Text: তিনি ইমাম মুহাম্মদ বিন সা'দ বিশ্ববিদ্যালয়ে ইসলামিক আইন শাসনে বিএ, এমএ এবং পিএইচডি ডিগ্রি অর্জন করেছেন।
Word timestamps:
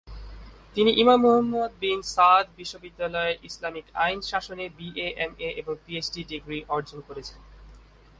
তিনি 0.75 0.91
ইমাম 1.01 1.19
মুহাম্মদ 1.23 1.71
বিন 1.81 1.99
সা'দ 2.13 2.45
বিশ্ববিদ্যালয়ে 2.57 3.33
ইসলামিক 3.43 3.85
আইন 4.05 4.19
শাসনে 4.21 4.65
বিএ, 4.77 5.07
এমএ 5.25 5.49
এবং 5.61 5.73
পিএইচডি 5.83 6.21
ডিগ্রি 6.31 6.59
অর্জন 6.75 6.99
করেছেন। 7.07 7.39